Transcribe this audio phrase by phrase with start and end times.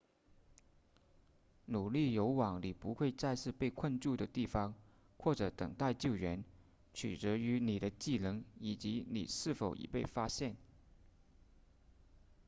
[1.67, 4.73] 努力游往你不会再次被困住的地方
[5.19, 6.43] 或者等待救援
[6.91, 10.55] 取决于你的技能以及你是否已被发现